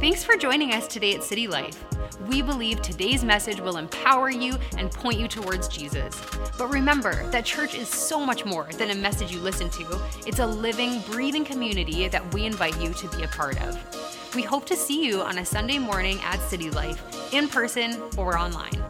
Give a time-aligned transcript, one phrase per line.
[0.00, 1.84] Thanks for joining us today at City Life.
[2.26, 6.18] We believe today's message will empower you and point you towards Jesus.
[6.56, 10.38] But remember that church is so much more than a message you listen to, it's
[10.38, 14.34] a living, breathing community that we invite you to be a part of.
[14.34, 18.38] We hope to see you on a Sunday morning at City Life, in person or
[18.38, 18.82] online.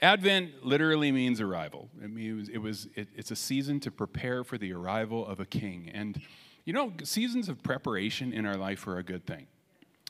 [0.00, 1.88] Advent literally means arrival.
[2.00, 5.46] It, means, it was, it, it's a season to prepare for the arrival of a
[5.46, 5.90] king.
[5.92, 6.20] And
[6.68, 9.46] you know, seasons of preparation in our life are a good thing.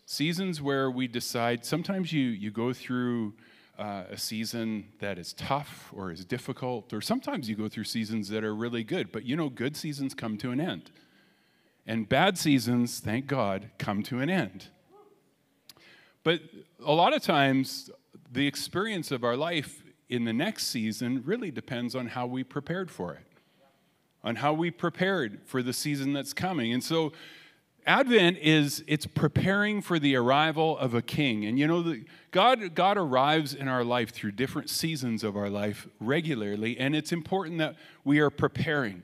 [0.07, 3.35] Seasons where we decide, sometimes you, you go through
[3.79, 8.29] uh, a season that is tough or is difficult, or sometimes you go through seasons
[8.31, 10.91] that are really good, but you know, good seasons come to an end.
[11.87, 14.67] And bad seasons, thank God, come to an end.
[16.25, 16.41] But
[16.85, 17.89] a lot of times,
[18.33, 22.91] the experience of our life in the next season really depends on how we prepared
[22.91, 23.28] for it
[24.29, 26.71] on how we prepared for the season that's coming.
[26.75, 27.13] And so
[27.87, 31.47] Advent is it's preparing for the arrival of a king.
[31.47, 35.49] And you know the, God God arrives in our life through different seasons of our
[35.49, 39.03] life regularly and it's important that we are preparing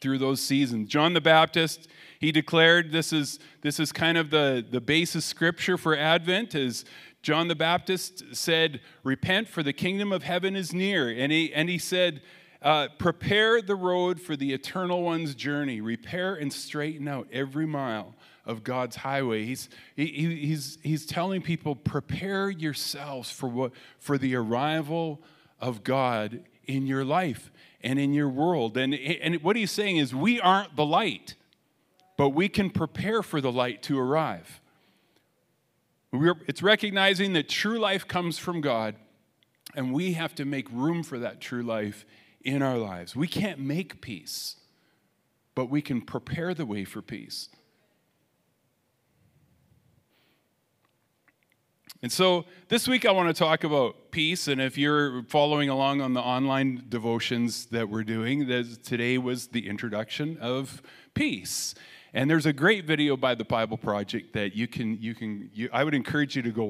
[0.00, 0.88] through those seasons.
[0.88, 1.86] John the Baptist,
[2.18, 6.86] he declared this is this is kind of the the basis scripture for Advent is
[7.20, 11.68] John the Baptist said, "Repent for the kingdom of heaven is near." And he and
[11.68, 12.22] he said
[12.62, 15.80] uh, prepare the road for the eternal one's journey.
[15.80, 19.44] Repair and straighten out every mile of God's highway.
[19.44, 25.20] He's, he, he's, he's telling people, prepare yourselves for, what, for the arrival
[25.60, 27.50] of God in your life
[27.82, 28.76] and in your world.
[28.76, 31.34] And, and what he's saying is, we aren't the light,
[32.16, 34.60] but we can prepare for the light to arrive.
[36.12, 38.96] We're, it's recognizing that true life comes from God,
[39.74, 42.04] and we have to make room for that true life
[42.44, 43.16] in our lives.
[43.16, 44.56] We can't make peace,
[45.54, 47.48] but we can prepare the way for peace.
[52.02, 54.48] And so this week I want to talk about peace.
[54.48, 58.48] And if you're following along on the online devotions that we're doing,
[58.82, 60.82] today was the introduction of
[61.14, 61.76] peace.
[62.12, 65.70] And there's a great video by the Bible Project that you can, you can you,
[65.72, 66.64] I would encourage you to go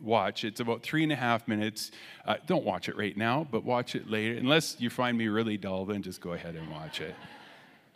[0.00, 0.44] watch.
[0.44, 1.90] It's about three and a half minutes.
[2.24, 4.38] Uh, don't watch it right now, but watch it later.
[4.38, 7.14] Unless you find me really dull, then just go ahead and watch it.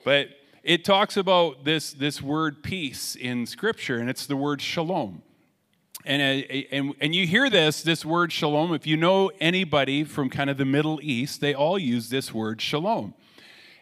[0.05, 0.29] But
[0.63, 5.23] it talks about this, this word peace in Scripture, and it's the word shalom.
[6.05, 8.75] And, uh, and, and you hear this, this word shalom.
[8.75, 12.61] If you know anybody from kind of the Middle East, they all use this word
[12.61, 13.15] shalom.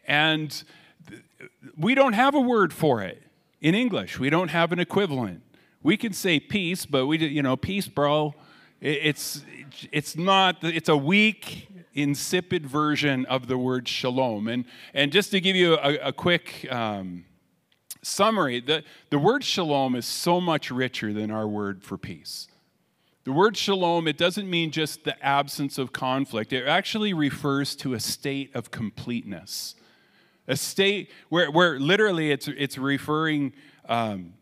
[0.07, 0.63] And
[1.77, 3.23] we don't have a word for it
[3.61, 4.19] in English.
[4.19, 5.43] We don't have an equivalent.
[5.83, 8.35] We can say peace, but we, you know, peace, bro.
[8.81, 9.45] It's
[9.93, 10.63] it's not.
[10.63, 14.49] It's a weak, insipid version of the word shalom.
[14.49, 14.65] And
[14.95, 17.25] and just to give you a, a quick um,
[18.03, 22.49] summary, the the word shalom is so much richer than our word for peace.
[23.25, 26.53] The word shalom, it doesn't mean just the absence of conflict.
[26.53, 29.75] It actually refers to a state of completeness
[30.51, 33.53] a state where, where literally it's, it's referring
[33.89, 34.35] um,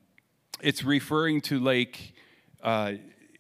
[0.61, 2.15] it's referring to like
[2.63, 2.95] uh,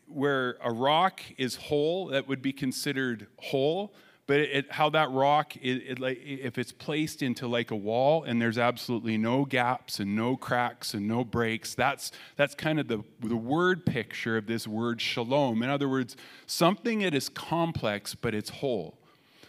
[0.06, 3.94] where a rock is whole that would be considered whole
[4.28, 8.40] but it, how that rock it, it, if it's placed into like a wall and
[8.40, 13.02] there's absolutely no gaps and no cracks and no breaks that's that's kind of the,
[13.20, 18.32] the word picture of this word shalom in other words something that is complex but
[18.32, 18.96] it's whole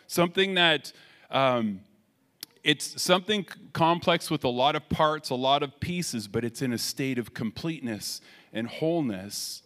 [0.07, 0.91] something that
[1.29, 1.81] um,
[2.63, 6.73] it's something complex with a lot of parts, a lot of pieces, but it's in
[6.73, 9.61] a state of completeness and wholeness.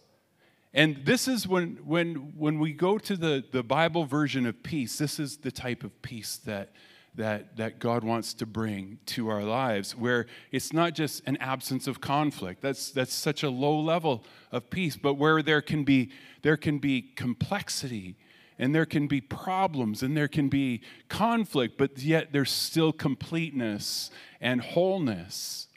[0.74, 4.98] And this is when, when, when we go to the, the Bible version of peace,
[4.98, 6.72] this is the type of peace that,
[7.14, 11.86] that, that God wants to bring to our lives, where it's not just an absence
[11.86, 12.60] of conflict.
[12.60, 16.10] That's, that's such a low level of peace, but where there can be,
[16.42, 18.16] there can be complexity
[18.58, 24.10] and there can be problems and there can be conflict, but yet there's still completeness
[24.40, 25.68] and wholeness.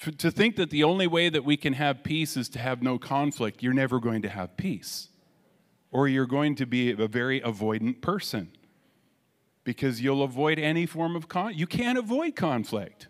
[0.00, 2.98] To think that the only way that we can have peace is to have no
[2.98, 5.08] conflict, you're never going to have peace.
[5.90, 8.52] Or you're going to be a very avoidant person
[9.62, 13.08] because you'll avoid any form of con you can't avoid conflict.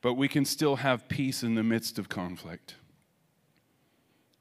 [0.00, 2.74] But we can still have peace in the midst of conflict.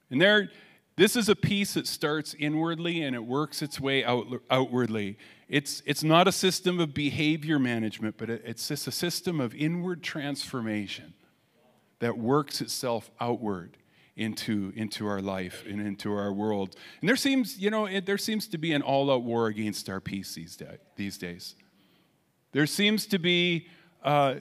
[0.09, 0.49] And there
[0.95, 5.17] this is a peace that starts inwardly and it works its way out, outwardly.
[5.49, 10.03] It's, it's not a system of behavior management, but it's just a system of inward
[10.03, 11.13] transformation
[11.99, 13.77] that works itself outward
[14.15, 16.75] into, into our life and into our world.
[17.01, 19.89] And there seems, you know, it, there seems to be an all out war against
[19.89, 21.55] our peace these, day, these days.
[22.51, 23.67] There seems to be
[24.03, 24.35] uh,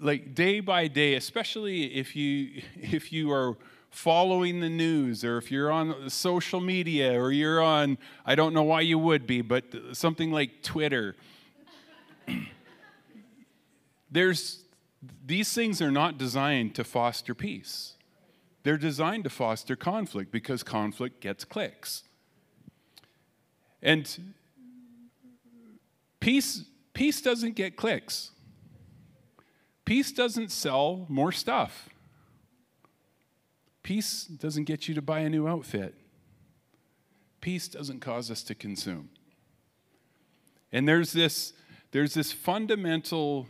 [0.00, 3.56] like day by day, especially if you if you are
[3.94, 7.96] following the news or if you're on social media or you're on
[8.26, 11.14] I don't know why you would be, but something like Twitter.
[14.10, 14.64] There's
[15.24, 17.94] these things are not designed to foster peace.
[18.64, 22.02] They're designed to foster conflict because conflict gets clicks.
[23.80, 24.34] And
[26.18, 26.64] peace
[26.94, 28.32] peace doesn't get clicks.
[29.84, 31.90] Peace doesn't sell more stuff.
[33.84, 35.94] Peace doesn't get you to buy a new outfit.
[37.42, 39.10] Peace doesn't cause us to consume.
[40.72, 41.52] And there's this,
[41.92, 43.46] there's this fundamental,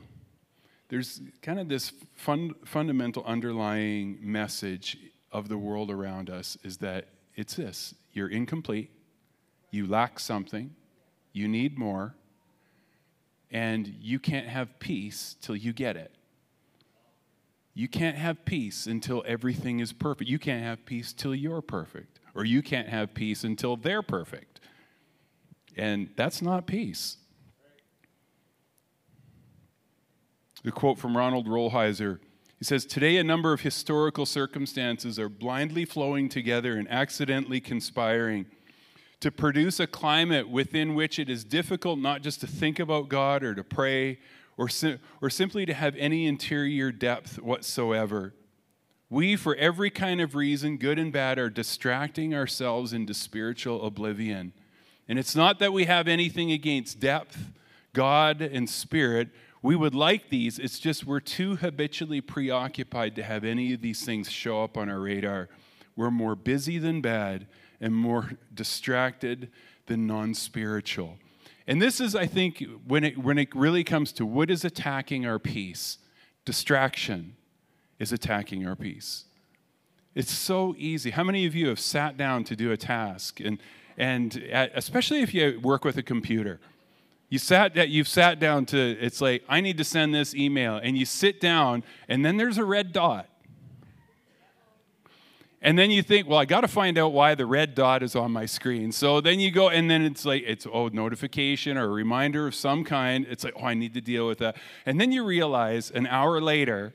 [0.88, 4.98] there's kind of this fun, fundamental underlying message
[5.30, 8.90] of the world around us is that it's this you're incomplete,
[9.70, 10.74] you lack something,
[11.32, 12.16] you need more,
[13.52, 16.12] and you can't have peace till you get it.
[17.74, 20.30] You can't have peace until everything is perfect.
[20.30, 24.60] You can't have peace till you're perfect, or you can't have peace until they're perfect.
[25.76, 27.16] And that's not peace.
[30.62, 32.20] The quote from Ronald Rolheiser
[32.64, 38.46] he says, Today, a number of historical circumstances are blindly flowing together and accidentally conspiring
[39.20, 43.42] to produce a climate within which it is difficult not just to think about God
[43.42, 44.18] or to pray
[44.56, 48.34] or, sim- or simply to have any interior depth whatsoever.
[49.10, 54.52] We, for every kind of reason, good and bad, are distracting ourselves into spiritual oblivion.
[55.08, 57.52] And it's not that we have anything against depth,
[57.92, 59.28] God, and spirit.
[59.62, 60.58] We would like these.
[60.58, 64.88] It's just we're too habitually preoccupied to have any of these things show up on
[64.88, 65.48] our radar.
[65.96, 67.46] We're more busy than bad
[67.80, 69.50] and more distracted
[69.86, 71.18] than non spiritual.
[71.66, 75.24] And this is, I think, when it, when it really comes to what is attacking
[75.26, 75.98] our peace,
[76.44, 77.36] distraction
[77.98, 79.24] is attacking our peace.
[80.14, 81.10] It's so easy.
[81.10, 83.58] How many of you have sat down to do a task, and,
[83.96, 86.60] and at, especially if you work with a computer?
[87.30, 90.96] You sat you've sat down to, it's like, I need to send this email, and
[90.96, 93.28] you sit down, and then there's a red dot.
[95.64, 98.14] And then you think, well, I got to find out why the red dot is
[98.14, 98.92] on my screen.
[98.92, 102.54] So then you go, and then it's like, it's, oh, notification or a reminder of
[102.54, 103.26] some kind.
[103.30, 104.58] It's like, oh, I need to deal with that.
[104.84, 106.92] And then you realize an hour later,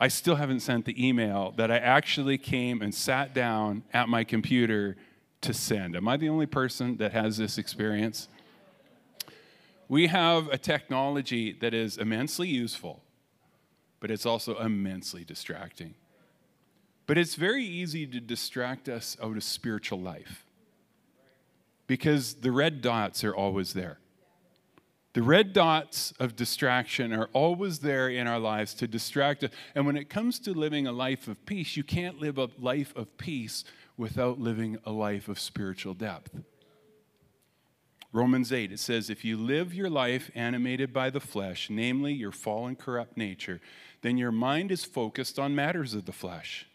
[0.00, 4.24] I still haven't sent the email that I actually came and sat down at my
[4.24, 4.96] computer
[5.42, 5.94] to send.
[5.94, 8.26] Am I the only person that has this experience?
[9.88, 13.04] We have a technology that is immensely useful,
[14.00, 15.94] but it's also immensely distracting.
[17.06, 20.44] But it's very easy to distract us out of spiritual life
[21.86, 23.98] because the red dots are always there.
[25.12, 29.50] The red dots of distraction are always there in our lives to distract us.
[29.74, 32.94] And when it comes to living a life of peace, you can't live a life
[32.94, 33.64] of peace
[33.96, 36.30] without living a life of spiritual depth.
[38.12, 42.32] Romans 8, it says, If you live your life animated by the flesh, namely your
[42.32, 43.60] fallen, corrupt nature,
[44.02, 46.66] then your mind is focused on matters of the flesh.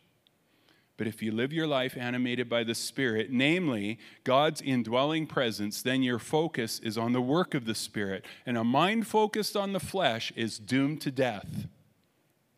[0.97, 6.03] But if you live your life animated by the Spirit, namely God's indwelling presence, then
[6.03, 8.23] your focus is on the work of the Spirit.
[8.45, 11.67] And a mind focused on the flesh is doomed to death.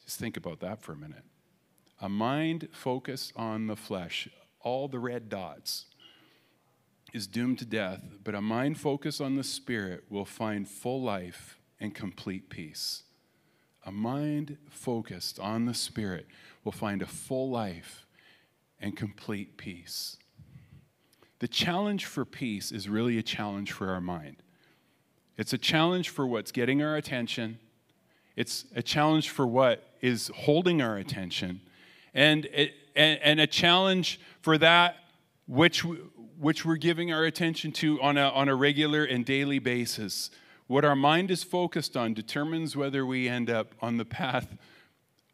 [0.06, 1.24] Just think about that for a minute.
[2.00, 4.30] A mind focused on the flesh,
[4.62, 5.86] all the red dots,
[7.12, 11.58] is doomed to death, but a mind focused on the Spirit will find full life
[11.80, 13.04] and complete peace.
[13.84, 16.28] A mind focused on the Spirit
[16.64, 18.06] will find a full life
[18.80, 20.18] and complete peace.
[21.40, 24.38] The challenge for peace is really a challenge for our mind.
[25.38, 27.60] It's a challenge for what's getting our attention.
[28.36, 31.62] It's a challenge for what is holding our attention.
[32.14, 34.96] And, it, and, and a challenge for that
[35.48, 35.86] which,
[36.40, 40.32] which we're giving our attention to on a, on a regular and daily basis.
[40.66, 44.58] What our mind is focused on determines whether we end up on the path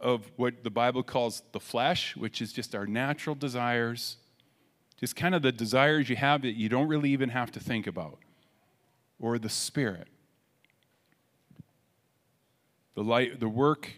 [0.03, 4.17] of what the Bible calls the flesh, which is just our natural desires,
[4.99, 7.87] just kind of the desires you have that you don't really even have to think
[7.87, 8.19] about,
[9.19, 10.07] or the spirit.
[12.95, 13.89] The, light, the work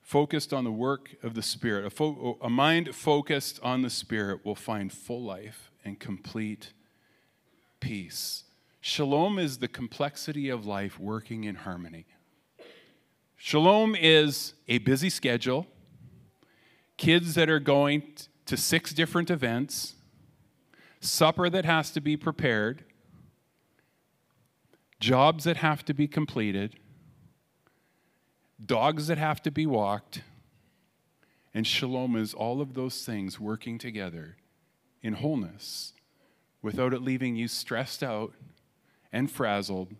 [0.00, 4.42] focused on the work of the Spirit, a, fo- a mind focused on the Spirit
[4.42, 6.72] will find full life and complete
[7.80, 8.44] peace.
[8.80, 12.06] Shalom is the complexity of life working in harmony.
[13.40, 15.68] Shalom is a busy schedule,
[16.96, 18.02] kids that are going
[18.46, 19.94] to six different events,
[21.00, 22.82] supper that has to be prepared,
[24.98, 26.80] jobs that have to be completed,
[28.66, 30.22] dogs that have to be walked.
[31.54, 34.36] And shalom is all of those things working together
[35.00, 35.92] in wholeness
[36.60, 38.32] without it leaving you stressed out
[39.12, 39.94] and frazzled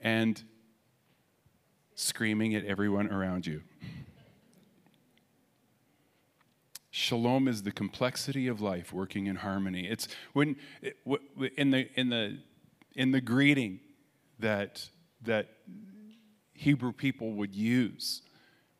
[0.00, 0.42] and
[1.94, 3.62] screaming at everyone around you.
[6.90, 9.88] Shalom is the complexity of life working in harmony.
[9.88, 10.56] It's when
[11.56, 12.38] in the in the
[12.94, 13.80] in the greeting
[14.38, 14.88] that
[15.22, 15.48] that
[16.52, 18.22] Hebrew people would use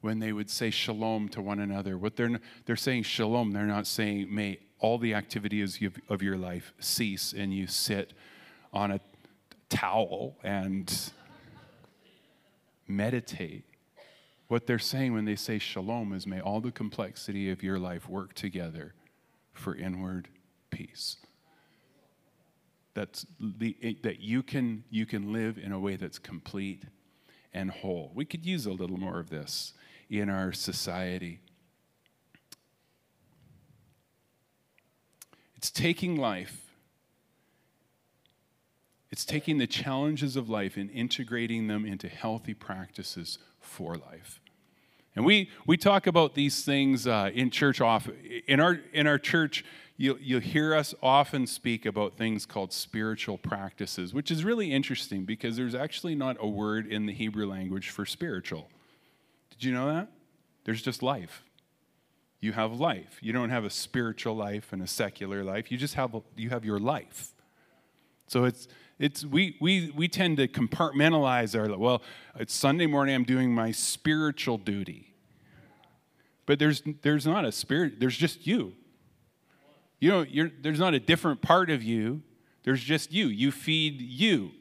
[0.00, 1.98] when they would say shalom to one another.
[1.98, 6.72] What they're they're saying shalom, they're not saying may all the activities of your life
[6.78, 8.12] cease and you sit
[8.72, 9.00] on a
[9.70, 11.10] towel and
[12.86, 13.64] meditate.
[14.48, 18.08] What they're saying when they say shalom is may all the complexity of your life
[18.08, 18.94] work together
[19.52, 20.28] for inward
[20.70, 21.16] peace.
[22.94, 26.84] That's the, that you can, you can live in a way that's complete
[27.52, 28.12] and whole.
[28.14, 29.72] We could use a little more of this
[30.10, 31.40] in our society.
[35.56, 36.63] It's taking life
[39.14, 44.40] it's taking the challenges of life and integrating them into healthy practices for life.
[45.14, 48.16] And we, we talk about these things uh, in church often.
[48.48, 49.64] In our, in our church,
[49.96, 55.24] you'll, you'll hear us often speak about things called spiritual practices, which is really interesting
[55.24, 58.68] because there's actually not a word in the Hebrew language for spiritual.
[59.50, 60.08] Did you know that?
[60.64, 61.44] There's just life.
[62.40, 63.20] You have life.
[63.20, 65.70] You don't have a spiritual life and a secular life.
[65.70, 67.28] You just have, you have your life.
[68.26, 68.66] So it's,
[68.98, 72.02] it's we we we tend to compartmentalize our well
[72.36, 75.10] it's sunday morning i'm doing my spiritual duty.
[76.46, 78.74] But there's there's not a spirit there's just you.
[79.98, 82.22] You know you're, there's not a different part of you.
[82.62, 83.26] There's just you.
[83.26, 84.52] You feed you.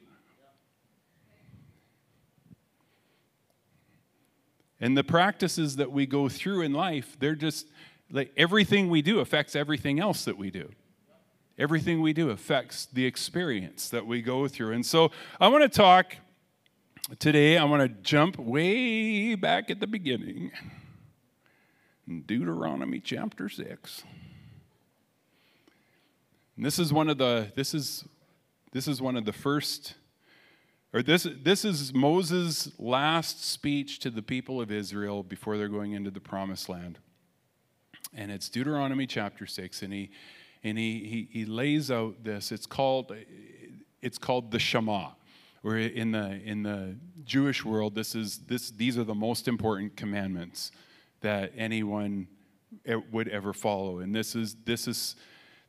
[4.80, 7.68] And the practices that we go through in life they're just
[8.10, 10.70] like everything we do affects everything else that we do
[11.58, 14.72] Everything we do affects the experience that we go through.
[14.72, 16.16] And so I want to talk
[17.18, 20.50] today, I want to jump way back at the beginning.
[22.26, 24.02] Deuteronomy chapter 6.
[26.56, 28.04] And this is one of the this is
[28.72, 29.94] this is one of the first
[30.92, 35.92] or this this is Moses' last speech to the people of Israel before they're going
[35.92, 36.98] into the promised land.
[38.12, 40.10] And it's Deuteronomy chapter 6 and he
[40.64, 42.50] and he, he, he lays out this.
[42.50, 43.14] It's called,
[44.02, 45.10] it's called the Shema.
[45.62, 49.96] Where in the, in the Jewish world, this is, this, these are the most important
[49.96, 50.72] commandments
[51.22, 52.28] that anyone
[53.10, 54.00] would ever follow.
[54.00, 55.16] And this is, this is,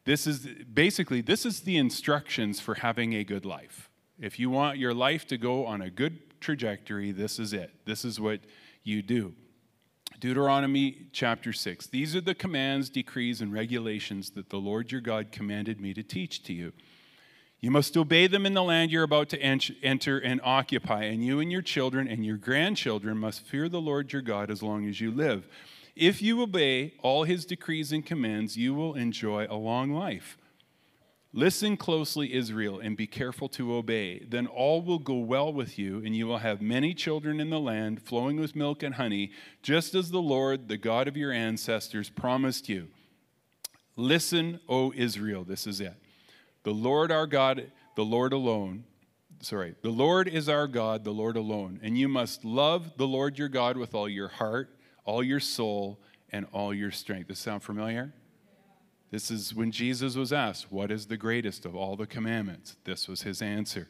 [0.04, 3.90] this is basically, this is the instructions for having a good life.
[4.20, 7.72] If you want your life to go on a good trajectory, this is it.
[7.86, 8.42] This is what
[8.84, 9.34] you do.
[10.20, 11.88] Deuteronomy chapter 6.
[11.88, 16.04] These are the commands, decrees, and regulations that the Lord your God commanded me to
[16.04, 16.72] teach to you.
[17.60, 21.40] You must obey them in the land you're about to enter and occupy, and you
[21.40, 25.02] and your children and your grandchildren must fear the Lord your God as long as
[25.02, 25.48] you live.
[25.96, 30.38] If you obey all his decrees and commands, you will enjoy a long life.
[31.38, 34.20] Listen closely, Israel, and be careful to obey.
[34.20, 37.60] Then all will go well with you, and you will have many children in the
[37.60, 42.10] land, flowing with milk and honey, just as the Lord, the God of your ancestors,
[42.10, 42.88] promised you.
[43.98, 45.96] Listen, O Israel, this is it.
[46.64, 48.86] The Lord our God, the Lord alone,
[49.42, 51.82] sorry, the Lord is our God, the Lord alone.
[51.84, 54.70] And you must love the Lord your God with all your heart,
[55.04, 56.00] all your soul,
[56.32, 57.28] and all your strength.
[57.28, 58.14] Does sound familiar?
[59.12, 62.76] This is when Jesus was asked, What is the greatest of all the commandments?
[62.84, 63.88] This was his answer.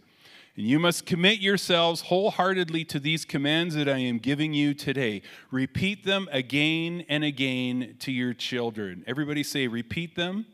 [0.58, 5.22] And you must commit yourselves wholeheartedly to these commands that I am giving you today.
[5.52, 9.04] Repeat them again and again to your children.
[9.06, 10.46] Everybody say, Repeat them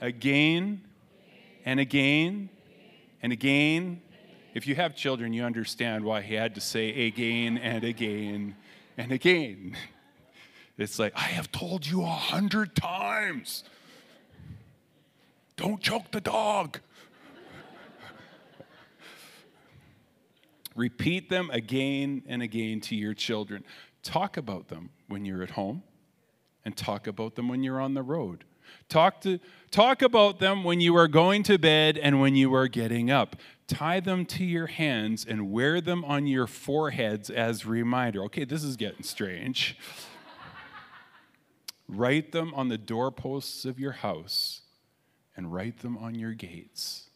[0.00, 0.82] again
[1.64, 2.50] and again
[3.22, 4.02] and again.
[4.54, 8.54] If you have children, you understand why he had to say again and again
[8.96, 9.76] and again.
[10.76, 13.64] It's like, I have told you a hundred times.
[15.56, 16.80] Don't choke the dog.
[20.74, 23.64] Repeat them again and again to your children.
[24.02, 25.84] Talk about them when you're at home
[26.64, 28.44] and talk about them when you're on the road.
[28.88, 29.38] Talk, to,
[29.70, 33.36] talk about them when you are going to bed and when you are getting up.
[33.68, 38.22] Tie them to your hands and wear them on your foreheads as reminder.
[38.24, 39.78] Okay, this is getting strange.
[41.88, 44.62] Write them on the doorposts of your house
[45.36, 47.10] and write them on your gates.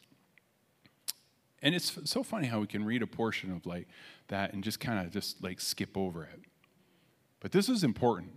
[1.62, 3.88] And it's so funny how we can read a portion of like
[4.28, 6.40] that and just kind of just like skip over it.
[7.40, 8.32] But this is important.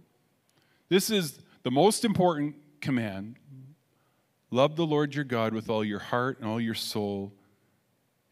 [0.89, 3.35] This is the most important command.
[4.49, 7.33] Love the Lord your God with all your heart and all your soul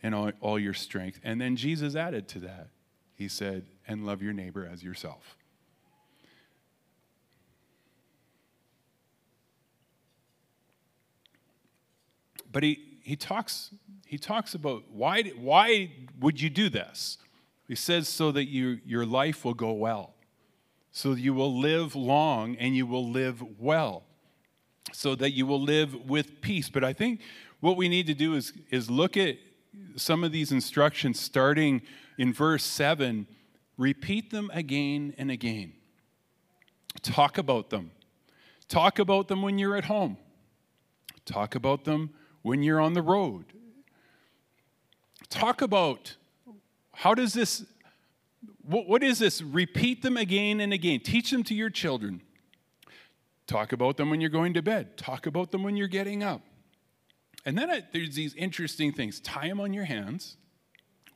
[0.01, 1.19] and all, all your strength.
[1.23, 2.69] And then Jesus added to that.
[3.15, 5.35] He said, and love your neighbor as yourself.
[12.51, 13.71] But he, he, talks,
[14.05, 17.17] he talks about why, why would you do this?
[17.67, 20.15] He says, so that you, your life will go well,
[20.91, 24.03] so you will live long and you will live well,
[24.91, 26.69] so that you will live with peace.
[26.69, 27.21] But I think
[27.59, 29.37] what we need to do is, is look at
[29.95, 31.83] some of these instructions starting
[32.17, 33.27] in verse 7,
[33.77, 35.73] repeat them again and again.
[37.03, 37.91] Talk about them.
[38.67, 40.17] Talk about them when you're at home.
[41.25, 43.45] Talk about them when you're on the road.
[45.29, 46.15] Talk about
[46.93, 47.65] how does this,
[48.63, 49.41] what, what is this?
[49.41, 50.99] Repeat them again and again.
[50.99, 52.21] Teach them to your children.
[53.47, 54.97] Talk about them when you're going to bed.
[54.97, 56.41] Talk about them when you're getting up.
[57.45, 59.19] And then there's these interesting things.
[59.19, 60.35] Tie them on your hands,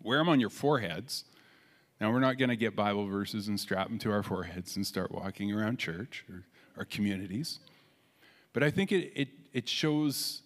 [0.02, 1.26] wear them on your foreheads.
[2.00, 4.86] Now, we're not going to get Bible verses and strap them to our foreheads and
[4.86, 6.44] start walking around church or
[6.78, 7.60] our communities.
[8.54, 10.43] But I think it, it, it shows,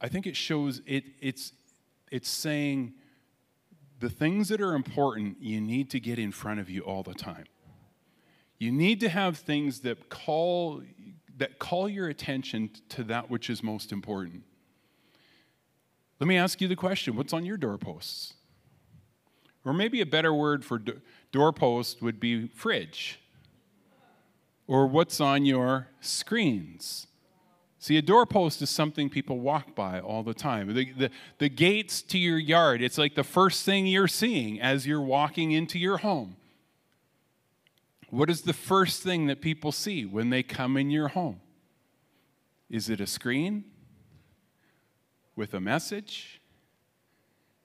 [0.00, 1.52] I think it shows, it, it's,
[2.10, 2.94] it's saying
[3.98, 7.14] the things that are important you need to get in front of you all the
[7.14, 7.44] time.
[8.58, 10.82] You need to have things that call,
[11.36, 14.42] that call your attention to that which is most important.
[16.18, 18.34] Let me ask you the question what's on your doorposts?
[19.64, 21.00] Or maybe a better word for do-
[21.32, 23.20] doorpost would be fridge.
[24.66, 27.06] Or what's on your screens?
[27.80, 30.72] See, a doorpost is something people walk by all the time.
[30.72, 34.86] The, the, the, gates to your yard, it's like the first thing you're seeing as
[34.86, 36.36] you're walking into your home.
[38.10, 41.40] What is the first thing that people see when they come in your home?
[42.68, 43.64] Is it a screen?
[45.40, 46.40] with a message.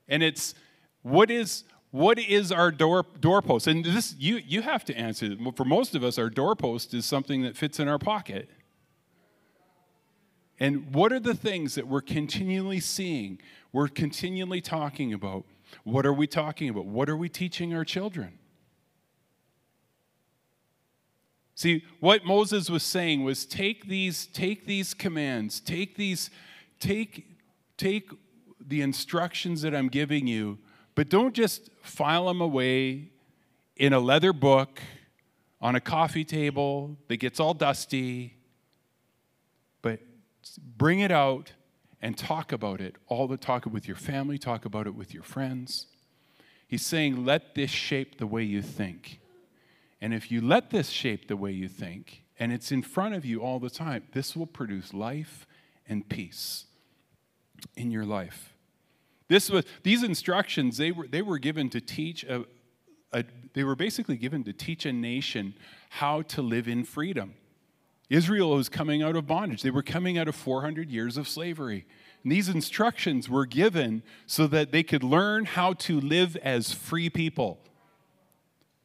[0.07, 0.55] And it's
[1.01, 3.67] what is what is our door doorpost?
[3.67, 5.35] And this you you have to answer.
[5.55, 8.49] For most of us, our doorpost is something that fits in our pocket.
[10.59, 13.39] And what are the things that we're continually seeing?
[13.73, 15.45] We're continually talking about.
[15.83, 16.85] What are we talking about?
[16.85, 18.39] What are we teaching our children?
[21.55, 26.29] See, what Moses was saying was take these, take these commands, take these,
[26.79, 27.25] take
[27.77, 28.09] take
[28.65, 30.57] the instructions that I'm giving you,
[30.95, 33.11] but don't just file them away
[33.75, 34.79] in a leather book
[35.61, 38.35] on a coffee table that gets all dusty,
[39.81, 39.99] but
[40.77, 41.53] bring it out
[42.01, 42.95] and talk about it.
[43.07, 45.87] All the talk with your family, talk about it with your friends.
[46.67, 49.19] He's saying, let this shape the way you think.
[50.01, 53.25] And if you let this shape the way you think, and it's in front of
[53.25, 55.47] you all the time, this will produce life
[55.87, 56.65] and peace
[57.75, 58.53] in your life.
[59.27, 62.45] This was, these instructions, they were, they were given to teach, a,
[63.11, 65.55] a, they were basically given to teach a nation
[65.89, 67.33] how to live in freedom.
[68.09, 69.61] Israel was coming out of bondage.
[69.61, 71.85] They were coming out of 400 years of slavery.
[72.23, 77.09] And these instructions were given so that they could learn how to live as free
[77.09, 77.59] people.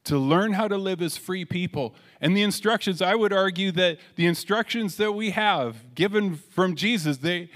[0.05, 1.93] To learn how to live as free people.
[2.19, 7.17] And the instructions, I would argue that the instructions that we have given from Jesus,
[7.17, 7.49] they,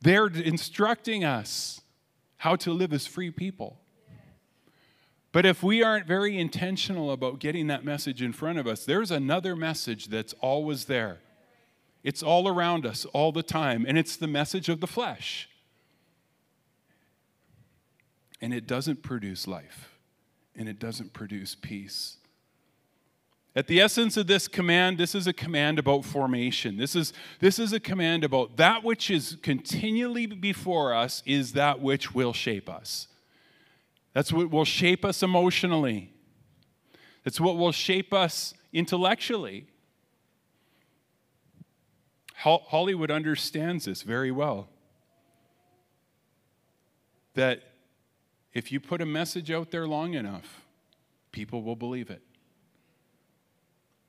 [0.00, 1.80] they're instructing us
[2.36, 3.80] how to live as free people.
[5.38, 9.12] But if we aren't very intentional about getting that message in front of us, there's
[9.12, 11.20] another message that's always there.
[12.02, 15.48] It's all around us all the time, and it's the message of the flesh.
[18.40, 19.90] And it doesn't produce life,
[20.56, 22.16] and it doesn't produce peace.
[23.54, 26.78] At the essence of this command, this is a command about formation.
[26.78, 31.80] This is, this is a command about that which is continually before us is that
[31.80, 33.06] which will shape us.
[34.18, 36.12] That's what will shape us emotionally.
[37.22, 39.68] That's what will shape us intellectually.
[42.34, 44.70] Hollywood understands this very well.
[47.34, 47.62] That
[48.52, 50.62] if you put a message out there long enough,
[51.30, 52.22] people will believe it.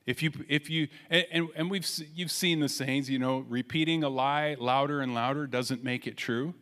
[0.08, 4.10] If you, if you, and, and we've, you've seen the sayings, you know, repeating a
[4.10, 6.56] lie louder and louder doesn't make it true,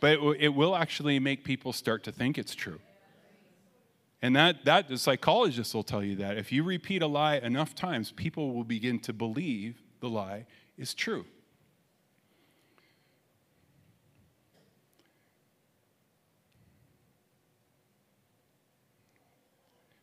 [0.00, 2.80] but it, w- it will actually make people start to think it's true.
[4.22, 7.74] And that, that the psychologists will tell you that if you repeat a lie enough
[7.74, 10.46] times, people will begin to believe the lie
[10.78, 11.26] is true.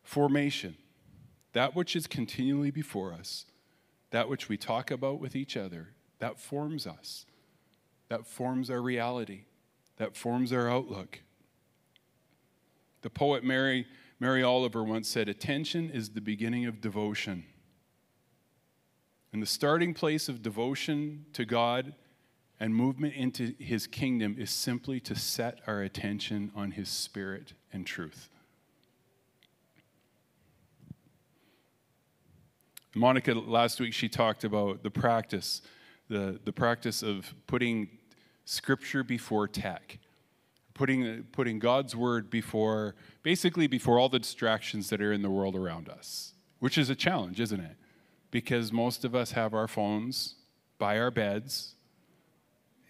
[0.02, 0.76] Formation,
[1.54, 3.46] that which is continually before us,
[4.10, 5.88] that which we talk about with each other,
[6.20, 7.26] that forms us,
[8.08, 9.42] that forms our reality
[9.96, 11.20] that forms our outlook.
[13.02, 13.86] The poet Mary,
[14.18, 17.44] Mary Oliver once said, Attention is the beginning of devotion.
[19.32, 21.94] And the starting place of devotion to God
[22.60, 27.86] and movement into his kingdom is simply to set our attention on his spirit and
[27.86, 28.30] truth.
[32.94, 35.62] Monica last week she talked about the practice,
[36.08, 37.88] the, the practice of putting
[38.44, 39.98] scripture before tech,
[40.74, 45.56] putting, putting God's word before, basically before all the distractions that are in the world
[45.56, 47.76] around us, which is a challenge, isn't it?
[48.30, 50.34] Because most of us have our phones
[50.78, 51.76] by our beds.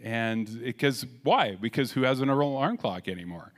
[0.03, 1.55] And because, why?
[1.55, 3.53] Because who has an alarm clock anymore?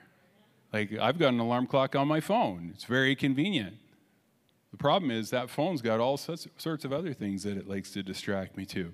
[0.73, 2.71] Like, I've got an alarm clock on my phone.
[2.75, 3.77] It's very convenient.
[4.73, 8.03] The problem is that phone's got all sorts of other things that it likes to
[8.03, 8.93] distract me too.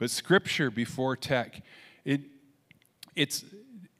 [0.00, 1.62] But scripture before tech,
[2.06, 2.22] it,
[3.14, 3.44] it's,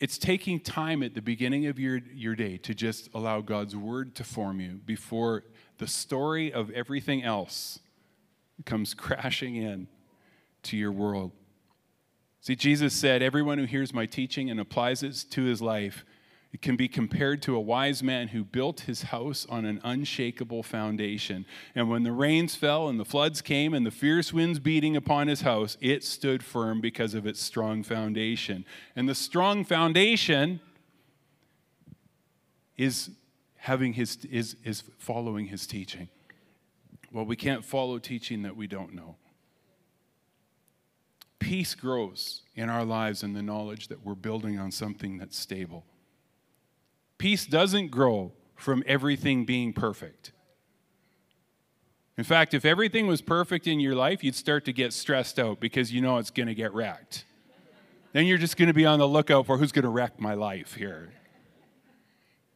[0.01, 4.15] it's taking time at the beginning of your, your day to just allow God's word
[4.15, 5.45] to form you before
[5.77, 7.81] the story of everything else
[8.65, 9.89] comes crashing in
[10.63, 11.33] to your world.
[12.41, 16.07] See, Jesus said, Everyone who hears my teaching and applies it to his life
[16.53, 20.65] it can be compared to a wise man who built his house on an unshakable
[20.65, 21.47] foundation.
[21.77, 25.29] And when the rains fell and the floods came and the fierce winds beating upon
[25.29, 28.65] his house, it stood firm because of its strong foundation.
[28.97, 30.61] And the strong foundation
[32.77, 33.11] is
[33.57, 36.09] having his is, is following his teaching.
[37.13, 39.17] Well, we can't follow teaching that we don't know.
[41.39, 45.85] Peace grows in our lives in the knowledge that we're building on something that's stable.
[47.21, 50.33] Peace doesn't grow from everything being perfect.
[52.17, 55.61] In fact, if everything was perfect in your life, you'd start to get stressed out
[55.61, 57.27] because you know it's going to get wrecked.
[58.15, 60.33] Then you're just going to be on the lookout for who's going to wreck my
[60.33, 61.13] life here.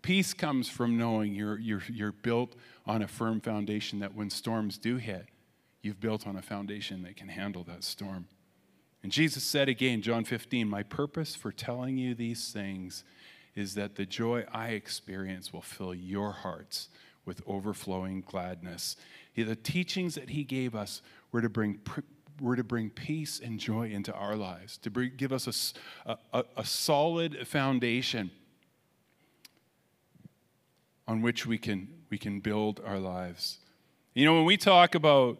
[0.00, 4.78] Peace comes from knowing you're, you're, you're built on a firm foundation that when storms
[4.78, 5.26] do hit,
[5.82, 8.28] you've built on a foundation that can handle that storm.
[9.02, 13.04] And Jesus said again, John 15, My purpose for telling you these things
[13.54, 16.88] is that the joy I experience will fill your hearts
[17.24, 18.96] with overflowing gladness.
[19.34, 21.80] The teachings that he gave us were to bring,
[22.40, 25.74] were to bring peace and joy into our lives, to bring, give us
[26.06, 28.30] a, a, a solid foundation
[31.06, 33.58] on which we can, we can build our lives.
[34.14, 35.38] You know, when we talk about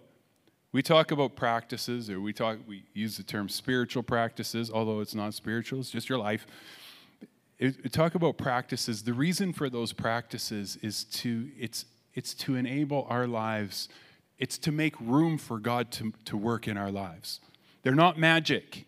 [0.73, 5.15] we talk about practices or we talk we use the term spiritual practices although it's
[5.15, 6.49] not spiritual it's just your life
[7.59, 9.03] it, talk about practices.
[9.05, 13.89] The reason for those practices is to it's it's to enable our lives.
[14.39, 17.41] It's to make room for God to, to work in our lives.
[17.83, 18.85] They're not magic.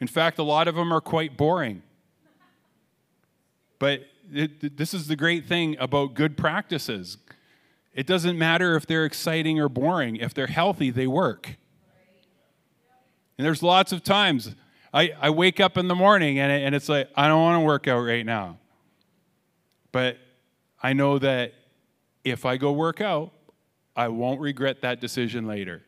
[0.00, 1.82] In fact, a lot of them are quite boring.
[3.78, 7.18] But it, this is the great thing about good practices.
[7.94, 10.16] It doesn't matter if they're exciting or boring.
[10.16, 11.56] If they're healthy, they work.
[13.36, 14.54] And there's lots of times
[14.92, 17.60] I, I wake up in the morning and, it, and it's like, I don't want
[17.62, 18.58] to work out right now.
[19.92, 20.18] But
[20.82, 21.52] I know that
[22.24, 23.32] if I go work out,
[23.94, 25.82] I won't regret that decision later.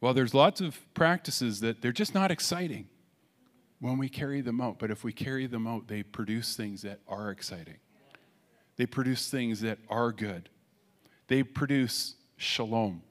[0.00, 2.88] Well, there's lots of practices that they're just not exciting
[3.80, 4.78] when we carry them out.
[4.78, 7.78] But if we carry them out, they produce things that are exciting.
[8.76, 10.48] They produce things that are good.
[11.26, 13.02] They produce shalom.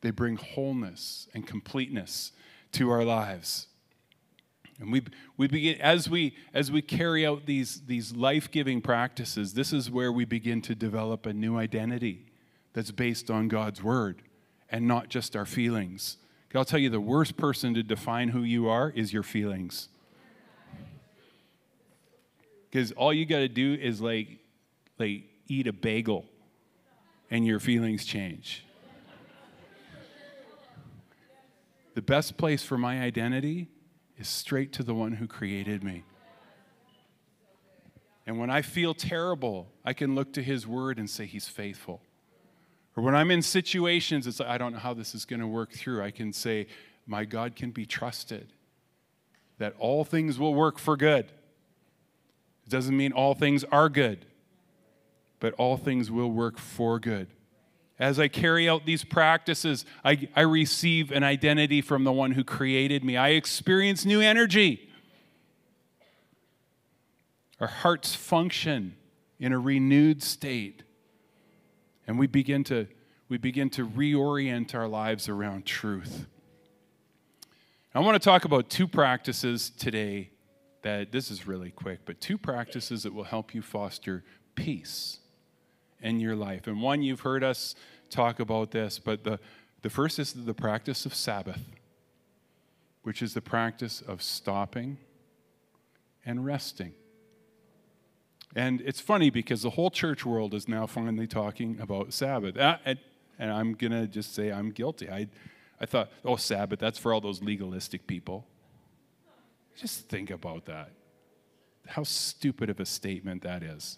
[0.00, 2.32] They bring wholeness and completeness
[2.72, 3.66] to our lives.
[4.80, 5.02] And we,
[5.36, 9.90] we begin, as we, as we carry out these, these life giving practices, this is
[9.90, 12.24] where we begin to develop a new identity
[12.72, 14.22] that's based on God's word
[14.70, 16.16] and not just our feelings.
[16.54, 19.88] I'll tell you, the worst person to define who you are is your feelings.
[22.70, 24.38] Because all you got to do is like,
[24.98, 26.24] like eat a bagel
[27.30, 28.64] and your feelings change.
[31.94, 33.68] The best place for my identity
[34.16, 36.04] is straight to the one who created me.
[38.26, 42.00] And when I feel terrible, I can look to his word and say he's faithful.
[42.96, 45.46] Or when I'm in situations, it's like, I don't know how this is going to
[45.46, 46.66] work through, I can say,
[47.06, 48.52] My God can be trusted,
[49.58, 51.26] that all things will work for good.
[52.66, 54.26] It doesn't mean all things are good,
[55.40, 57.28] but all things will work for good.
[58.00, 62.42] As I carry out these practices, I, I receive an identity from the one who
[62.42, 63.18] created me.
[63.18, 64.88] I experience new energy.
[67.60, 68.96] Our hearts function
[69.38, 70.82] in a renewed state.
[72.06, 72.86] And we begin to,
[73.28, 76.26] we begin to reorient our lives around truth.
[77.94, 80.30] I want to talk about two practices today
[80.82, 85.19] that this is really quick, but two practices that will help you foster peace
[86.02, 86.66] in your life.
[86.66, 87.74] And one, you've heard us
[88.08, 89.38] talk about this, but the,
[89.82, 91.60] the first is the practice of Sabbath,
[93.02, 94.98] which is the practice of stopping
[96.24, 96.92] and resting.
[98.54, 102.56] And it's funny because the whole church world is now finally talking about Sabbath.
[102.56, 102.98] Uh, and,
[103.38, 105.08] I'm going to just say I'm guilty.
[105.08, 105.28] I,
[105.80, 108.44] I thought, oh, Sabbath, that's for all those legalistic people.
[109.76, 110.90] Just think about that.
[111.86, 113.96] How stupid of a statement that is.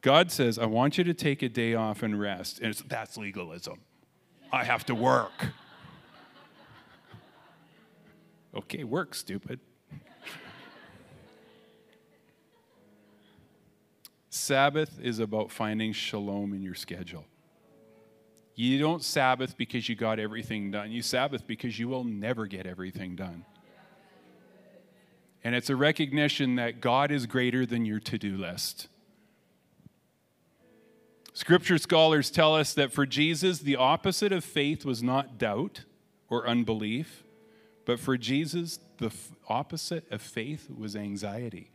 [0.00, 2.60] God says, I want you to take a day off and rest.
[2.60, 3.80] And that's legalism.
[4.52, 5.48] I have to work.
[8.54, 9.60] okay, work, stupid.
[14.30, 17.24] Sabbath is about finding shalom in your schedule.
[18.54, 20.90] You don't Sabbath because you got everything done.
[20.92, 23.44] You Sabbath because you will never get everything done.
[25.42, 28.88] And it's a recognition that God is greater than your to do list.
[31.40, 35.84] Scripture scholars tell us that for Jesus, the opposite of faith was not doubt
[36.28, 37.24] or unbelief,
[37.86, 41.70] but for Jesus, the f- opposite of faith was anxiety,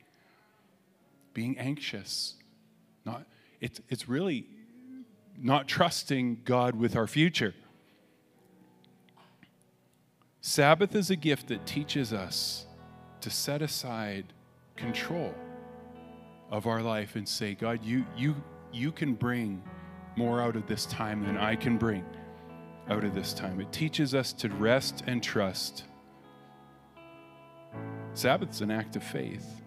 [1.33, 2.35] being anxious.
[3.05, 3.25] Not,
[3.59, 4.45] it's, it's really
[5.35, 7.55] not trusting God with our future.
[10.41, 12.67] Sabbath is a gift that teaches us
[13.19, 14.25] to set aside
[14.75, 15.33] control
[16.51, 18.35] of our life and say, God, you, you
[18.75, 19.63] you can bring
[20.15, 22.05] more out of this time than I can bring
[22.89, 23.59] out of this time.
[23.59, 25.85] It teaches us to rest and trust.
[28.13, 29.61] Sabbath's an act of faith.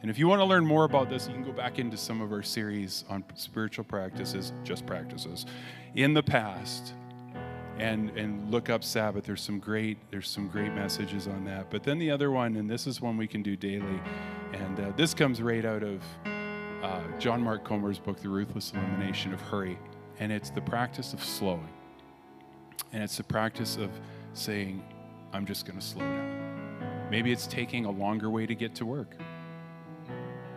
[0.00, 2.20] And if you want to learn more about this, you can go back into some
[2.20, 5.46] of our series on spiritual practices, just practices,
[5.94, 6.94] in the past.
[7.78, 9.24] And, and look up Sabbath.
[9.24, 11.70] There's some great there's some great messages on that.
[11.70, 14.00] But then the other one, and this is one we can do daily,
[14.52, 16.02] and uh, this comes right out of
[16.82, 19.78] uh, John Mark Comer's book, The Ruthless Elimination of Hurry.
[20.18, 21.68] And it's the practice of slowing.
[22.92, 23.90] And it's the practice of
[24.34, 24.84] saying,
[25.32, 27.08] I'm just going to slow down.
[27.10, 29.16] Maybe it's taking a longer way to get to work.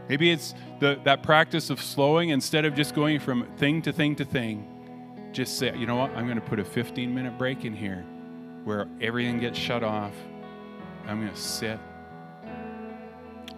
[0.07, 4.15] Maybe it's the, that practice of slowing instead of just going from thing to thing
[4.17, 5.29] to thing.
[5.31, 6.11] Just say, you know what?
[6.11, 8.05] I'm going to put a 15 minute break in here
[8.63, 10.13] where everything gets shut off.
[11.07, 11.79] I'm going to sit.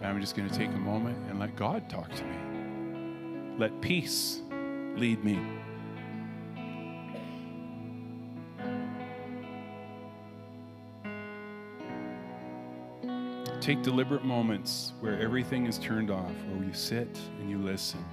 [0.02, 2.47] I'm just going to take a moment and let God talk to me.
[3.58, 4.42] Let peace
[4.96, 5.40] lead me.
[13.60, 18.06] Take deliberate moments where everything is turned off, where you sit and you listen.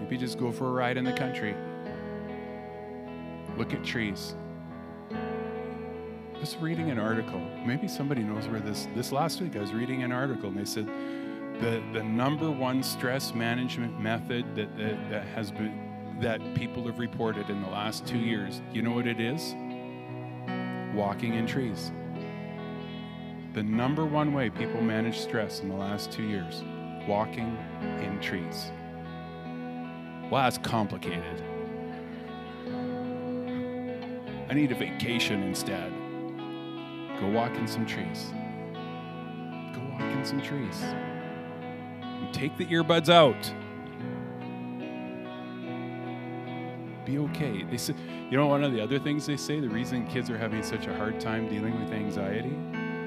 [0.00, 1.54] Maybe just go for a ride in the country.
[3.56, 4.34] Look at trees.
[6.40, 7.40] Just reading an article.
[7.64, 8.88] Maybe somebody knows where this.
[8.96, 10.88] This last week, I was reading an article, and they said
[11.60, 15.84] the, the number one stress management method that, that, that has been
[16.20, 19.54] that people have reported in the last two years you know what it is?
[20.94, 21.92] Walking in trees.
[23.52, 26.62] The number one way people manage stress in the last two years
[27.08, 27.56] walking
[28.02, 28.70] in trees.
[30.30, 31.42] Well that's complicated.
[34.48, 35.90] I need a vacation instead.
[37.18, 38.32] Go walk in some trees.
[39.74, 40.84] Go walk in some trees
[42.32, 43.52] take the earbuds out.
[47.04, 47.62] Be okay.
[47.64, 47.94] They say,
[48.30, 50.86] you know, one of the other things they say, the reason kids are having such
[50.86, 52.48] a hard time dealing with anxiety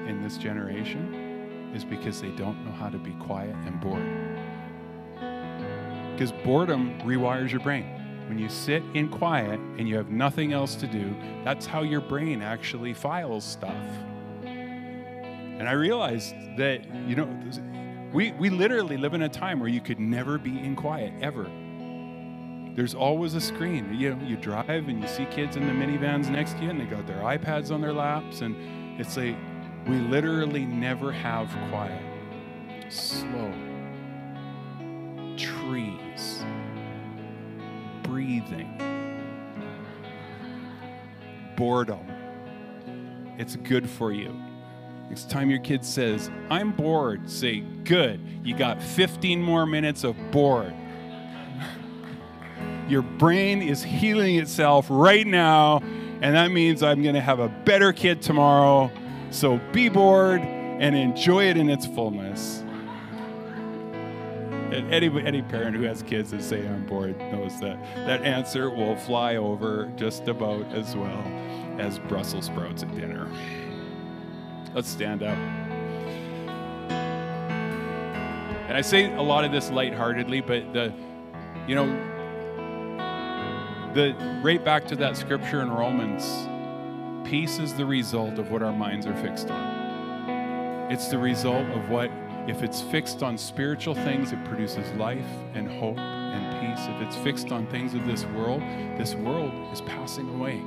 [0.08, 4.02] in this generation is because they don't know how to be quiet and bored.
[6.12, 7.86] Because boredom rewires your brain.
[8.28, 12.00] When you sit in quiet and you have nothing else to do, that's how your
[12.00, 13.84] brain actually files stuff.
[14.44, 17.28] And I realized that, you know,
[18.12, 21.44] we, we literally live in a time where you could never be in quiet, ever.
[22.74, 23.94] There's always a screen.
[23.94, 26.80] You, know, you drive and you see kids in the minivans next to you and
[26.80, 28.40] they got their iPads on their laps.
[28.40, 29.36] And it's like,
[29.86, 32.02] we literally never have quiet.
[32.88, 33.52] Slow.
[35.36, 36.44] Trees.
[38.02, 38.76] Breathing.
[41.56, 42.06] Boredom.
[43.38, 44.34] It's good for you.
[45.10, 48.20] Next time your kid says, I'm bored, say, Good.
[48.44, 50.72] You got 15 more minutes of bored.
[52.88, 55.78] Your brain is healing itself right now,
[56.22, 58.88] and that means I'm going to have a better kid tomorrow.
[59.30, 62.60] So be bored and enjoy it in its fullness.
[64.72, 68.70] And any, any parent who has kids that say I'm bored knows that that answer
[68.70, 71.24] will fly over just about as well
[71.80, 73.28] as Brussels sprouts at dinner.
[74.74, 75.36] Let's stand up.
[78.68, 80.92] And I say a lot of this lightheartedly, but the,
[81.66, 81.88] you know,
[83.94, 86.46] the right back to that scripture in Romans,
[87.28, 90.90] peace is the result of what our minds are fixed on.
[90.92, 92.12] It's the result of what,
[92.46, 96.86] if it's fixed on spiritual things, it produces life and hope and peace.
[96.88, 98.62] If it's fixed on things of this world,
[98.96, 100.62] this world is passing away.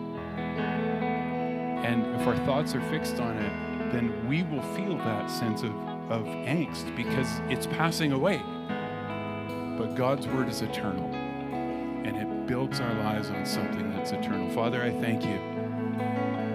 [1.86, 5.72] And if our thoughts are fixed on it, then we will feel that sense of,
[6.10, 8.42] of angst because it's passing away.
[9.78, 14.50] But God's word is eternal and it builds our lives on something that's eternal.
[14.50, 15.40] Father, I thank you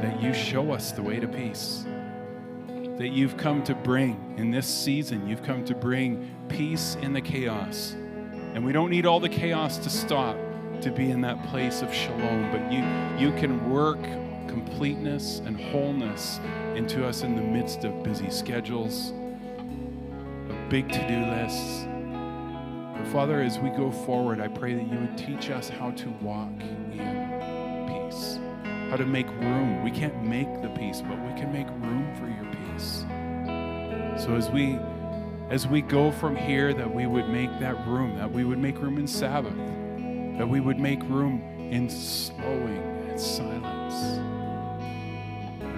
[0.03, 1.85] that you show us the way to peace.
[2.96, 7.20] That you've come to bring in this season, you've come to bring peace in the
[7.20, 7.92] chaos.
[8.55, 10.37] And we don't need all the chaos to stop
[10.81, 12.85] to be in that place of shalom, but you,
[13.18, 14.01] you can work
[14.59, 16.40] completeness and wholeness
[16.75, 19.12] into us in the midst of busy schedules,
[20.49, 21.87] of big to do lists.
[23.12, 26.51] Father, as we go forward, I pray that you would teach us how to walk
[26.61, 26.90] in
[27.87, 28.38] peace,
[28.90, 29.83] how to make room.
[29.83, 33.05] We can't make the peace, but we can make room for your peace.
[34.23, 34.79] So as we
[35.51, 38.79] as we go from here, that we would make that room, that we would make
[38.79, 39.57] room in Sabbath,
[40.37, 44.28] that we would make room in slowing and silence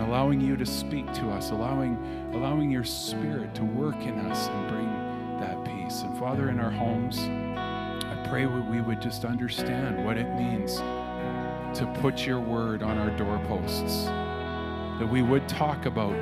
[0.00, 1.98] and allowing you to speak to us, allowing,
[2.32, 4.86] allowing your spirit to work in us and bring
[5.40, 6.00] that peace.
[6.00, 10.76] And Father, in our homes, I pray we would just understand what it means
[11.78, 14.06] to put your word on our doorposts.
[14.98, 16.14] That we would talk about,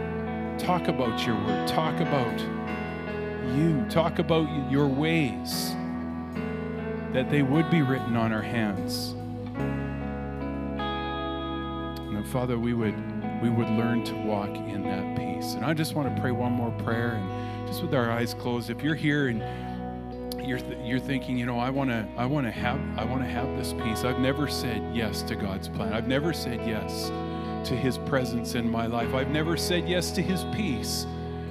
[0.59, 2.41] talk about your word, talk about
[3.57, 5.71] you, talk about your ways,
[7.13, 9.15] that they would be written on our hands.
[12.13, 15.55] And Father, we would we would learn to walk in that peace.
[15.55, 18.71] And I just want to pray one more prayer and just with our eyes closed,
[18.71, 19.43] if you're here and
[20.47, 23.23] you're, th- you're thinking, you know, I want to I want to have I want
[23.23, 24.05] to have this peace.
[24.05, 25.93] I've never said yes to God's plan.
[25.93, 27.11] I've never said yes
[27.69, 29.15] to his presence in my life.
[29.15, 31.07] I've never said yes to his peace.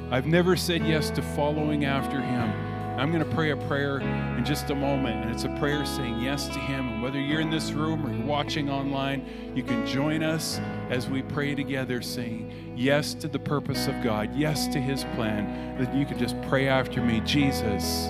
[0.09, 2.66] I've never said yes to following after him.
[2.97, 6.19] I'm going to pray a prayer in just a moment, and it's a prayer saying
[6.19, 6.89] yes to Him.
[6.89, 11.07] And whether you're in this room or you're watching online, you can join us as
[11.07, 15.77] we pray together, saying yes to the purpose of God, yes to His plan.
[15.77, 18.07] That you can just pray after me Jesus,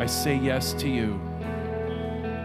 [0.00, 1.20] I say yes to you.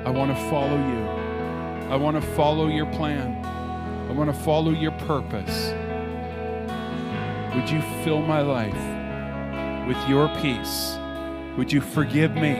[0.05, 1.89] I want to follow you.
[1.89, 3.43] I want to follow your plan.
[3.43, 5.73] I want to follow your purpose.
[7.55, 10.99] Would you fill my life with your peace?
[11.57, 12.57] Would you forgive me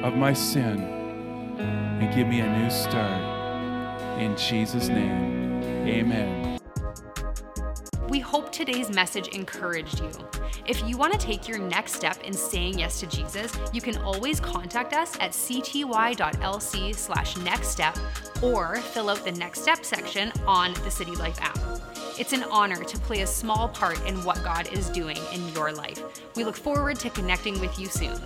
[0.00, 0.80] of my sin
[1.58, 4.18] and give me a new start?
[4.18, 6.58] In Jesus' name, amen.
[8.08, 10.10] We hope today's message encouraged you.
[10.66, 13.98] If you want to take your next step in saying yes to Jesus, you can
[13.98, 17.98] always contact us at cty.lc slash next step
[18.40, 21.58] or fill out the next step section on the City Life app.
[22.18, 25.72] It's an honor to play a small part in what God is doing in your
[25.72, 26.02] life.
[26.36, 28.20] We look forward to connecting with you soon.